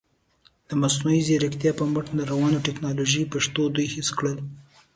د 0.67 0.71
مصنوعي 0.81 1.21
زیرکتیا 1.27 1.71
په 1.79 1.85
مټ 1.93 2.05
روانو 2.31 2.63
تکنالوژیکي 2.67 3.29
نښتو 3.39 3.63
دوی 3.75 3.87
هېښ 3.93 4.09
کړل. 4.17 4.37